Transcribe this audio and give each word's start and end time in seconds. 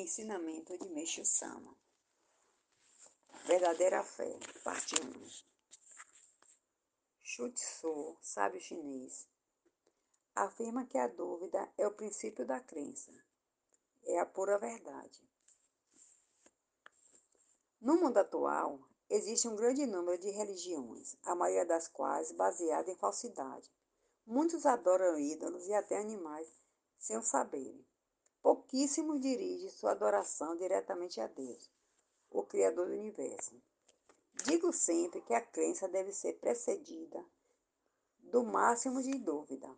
Ensinamento 0.00 0.78
de 0.78 0.88
Meixo 0.88 1.26
Sama. 1.26 1.76
Verdadeira 3.44 4.02
fé. 4.02 4.38
Parte 4.64 4.94
1. 4.94 5.28
Shutsu, 7.22 8.16
sábio 8.22 8.58
chinês, 8.62 9.28
afirma 10.34 10.86
que 10.86 10.96
a 10.96 11.06
dúvida 11.06 11.70
é 11.76 11.86
o 11.86 11.92
princípio 11.92 12.46
da 12.46 12.58
crença. 12.60 13.12
É 14.04 14.18
a 14.18 14.24
pura 14.24 14.58
verdade. 14.58 15.22
No 17.78 18.00
mundo 18.00 18.16
atual, 18.16 18.80
existe 19.10 19.48
um 19.48 19.54
grande 19.54 19.86
número 19.86 20.16
de 20.16 20.30
religiões, 20.30 21.14
a 21.24 21.34
maioria 21.34 21.66
das 21.66 21.88
quais 21.88 22.32
baseada 22.32 22.90
em 22.90 22.96
falsidade. 22.96 23.70
Muitos 24.24 24.64
adoram 24.64 25.18
ídolos 25.18 25.66
e 25.66 25.74
até 25.74 25.98
animais 25.98 26.48
sem 26.98 27.18
o 27.18 27.22
saberem. 27.22 27.86
Pouquíssimos 28.70 29.20
dirigem 29.20 29.68
sua 29.68 29.90
adoração 29.90 30.56
diretamente 30.56 31.20
a 31.20 31.26
Deus, 31.26 31.68
o 32.30 32.44
Criador 32.44 32.86
do 32.86 32.92
universo. 32.92 33.60
Digo 34.44 34.72
sempre 34.72 35.20
que 35.22 35.34
a 35.34 35.40
crença 35.40 35.88
deve 35.88 36.12
ser 36.12 36.34
precedida 36.34 37.20
do 38.20 38.44
máximo 38.44 39.02
de 39.02 39.18
dúvida. 39.18 39.68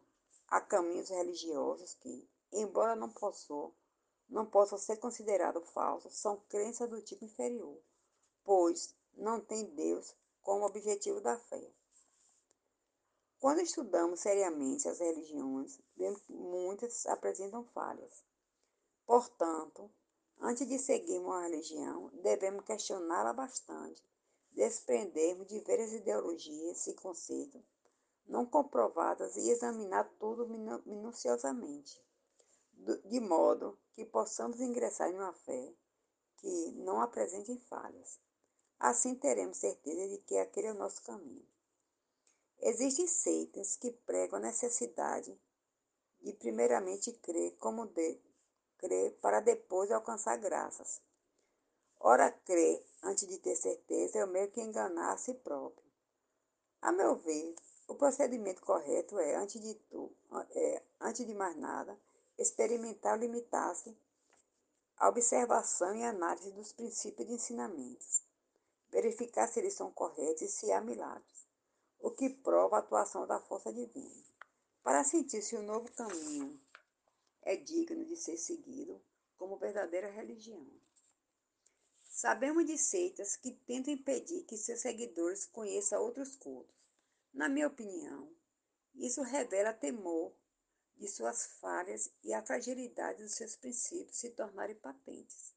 Há 0.46 0.60
caminhos 0.60 1.08
religiosos 1.08 1.94
que, 1.94 2.28
embora 2.52 2.94
não 2.94 3.08
possam, 3.08 3.72
não 4.28 4.44
possam 4.44 4.76
ser 4.76 4.98
considerados 4.98 5.66
falsos, 5.70 6.14
são 6.14 6.36
crenças 6.50 6.90
do 6.90 7.00
tipo 7.00 7.24
inferior, 7.24 7.78
pois 8.44 8.94
não 9.14 9.40
têm 9.40 9.74
Deus 9.74 10.14
como 10.42 10.66
objetivo 10.66 11.18
da 11.22 11.38
fé. 11.38 11.66
Quando 13.40 13.62
estudamos 13.62 14.20
seriamente 14.20 14.86
as 14.86 14.98
religiões, 14.98 15.80
vemos 15.96 16.20
que 16.20 16.34
muitas 16.34 17.06
apresentam 17.06 17.64
falhas. 17.64 18.30
Portanto, 19.06 19.90
antes 20.40 20.66
de 20.66 20.78
seguirmos 20.78 21.28
uma 21.28 21.42
religião, 21.42 22.10
devemos 22.22 22.64
questioná-la 22.64 23.32
bastante, 23.32 24.02
desprendermos 24.50 25.46
de 25.46 25.60
várias 25.60 25.92
ideologias 25.92 26.86
e 26.86 26.94
conceitos 26.94 27.62
não 28.26 28.46
comprovadas 28.46 29.36
e 29.36 29.50
examinar 29.50 30.08
tudo 30.18 30.46
minuciosamente, 30.86 32.02
de 33.04 33.20
modo 33.20 33.78
que 33.92 34.04
possamos 34.04 34.60
ingressar 34.60 35.10
em 35.10 35.14
uma 35.14 35.32
fé 35.32 35.74
que 36.36 36.72
não 36.72 37.00
apresente 37.00 37.56
falhas. 37.68 38.20
Assim 38.78 39.14
teremos 39.14 39.58
certeza 39.58 40.08
de 40.08 40.18
que 40.18 40.36
aquele 40.38 40.68
é 40.68 40.72
o 40.72 40.78
nosso 40.78 41.02
caminho. 41.02 41.46
Existem 42.58 43.06
seitas 43.06 43.76
que 43.76 43.92
pregam 43.92 44.38
a 44.38 44.42
necessidade 44.42 45.38
de 46.20 46.32
primeiramente 46.32 47.12
crer 47.12 47.56
como 47.58 47.86
de, 47.86 48.20
crer 48.82 49.12
para 49.20 49.40
depois 49.40 49.90
alcançar 49.92 50.36
graças. 50.36 51.00
Ora, 52.00 52.32
crer 52.32 52.84
antes 53.04 53.28
de 53.28 53.38
ter 53.38 53.54
certeza 53.54 54.18
é 54.18 54.24
o 54.24 54.28
meio 54.28 54.50
que 54.50 54.60
enganar 54.60 55.12
a 55.12 55.16
si 55.16 55.32
próprio. 55.34 55.86
A 56.80 56.90
meu 56.90 57.14
ver, 57.14 57.54
o 57.86 57.94
procedimento 57.94 58.60
correto 58.62 59.18
é, 59.20 59.36
antes 59.36 59.60
de, 59.60 59.74
tu, 59.74 60.12
é, 60.50 60.82
antes 61.00 61.24
de 61.24 61.32
mais 61.32 61.56
nada, 61.56 61.96
experimentar 62.36 63.18
limitar-se 63.18 63.96
à 64.96 65.08
observação 65.08 65.94
e 65.94 66.02
análise 66.02 66.50
dos 66.50 66.72
princípios 66.72 67.28
de 67.28 67.34
ensinamentos, 67.34 68.22
verificar 68.90 69.46
se 69.46 69.60
eles 69.60 69.74
são 69.74 69.92
corretos 69.92 70.42
e 70.42 70.48
se 70.48 70.72
há 70.72 70.80
milagres, 70.80 71.46
o 72.00 72.10
que 72.10 72.30
prova 72.30 72.76
a 72.76 72.78
atuação 72.80 73.26
da 73.28 73.38
força 73.38 73.72
divina. 73.72 74.22
Para 74.82 75.04
sentir 75.04 75.42
se 75.42 75.54
o 75.54 75.62
novo 75.62 75.90
caminho 75.92 76.60
é 77.42 77.56
digno 77.56 78.04
de 78.04 78.16
ser 78.16 78.36
seguido 78.36 79.02
como 79.36 79.56
verdadeira 79.56 80.10
religião. 80.10 80.66
Sabemos 82.02 82.66
de 82.66 82.78
seitas 82.78 83.36
que 83.36 83.52
tentam 83.52 83.92
impedir 83.92 84.44
que 84.44 84.56
seus 84.56 84.80
seguidores 84.80 85.46
conheçam 85.46 86.00
outros 86.02 86.36
cultos. 86.36 86.76
Na 87.32 87.48
minha 87.48 87.66
opinião, 87.66 88.30
isso 88.94 89.22
revela 89.22 89.72
temor 89.72 90.32
de 90.96 91.08
suas 91.08 91.46
falhas 91.58 92.12
e 92.22 92.32
a 92.32 92.44
fragilidade 92.44 93.22
dos 93.22 93.32
seus 93.32 93.56
princípios 93.56 94.16
se 94.16 94.30
tornarem 94.30 94.76
patentes. 94.76 95.54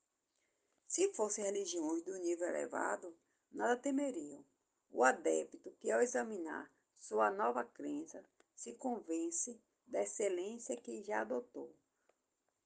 Se 0.88 1.14
fossem 1.14 1.44
religiões 1.44 2.04
do 2.04 2.18
nível 2.18 2.48
elevado, 2.48 3.16
nada 3.52 3.76
temeriam. 3.76 4.44
O 4.90 5.04
adepto 5.04 5.72
que, 5.80 5.92
ao 5.92 6.02
examinar 6.02 6.72
sua 6.96 7.30
nova 7.30 7.64
crença, 7.64 8.24
se 8.56 8.74
convence 8.74 9.62
da 9.88 10.02
excelência 10.02 10.76
que 10.78 11.02
já 11.04 11.22
adotou, 11.22 11.76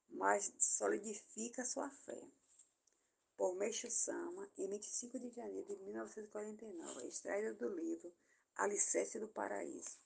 mas 0.10 0.54
solidifica 0.58 1.66
sua 1.66 1.90
fé. 1.90 2.28
Por 3.36 3.56
Meixo 3.56 3.90
Sama, 3.90 4.50
em 4.58 4.68
25 4.68 5.20
de 5.20 5.30
janeiro 5.30 5.68
de 5.68 5.84
1949, 5.84 7.08
extraído 7.08 7.56
do 7.56 7.70
livro 7.70 8.14
Alicerce 8.56 9.20
do 9.20 9.30
Paraíso. 9.30 9.98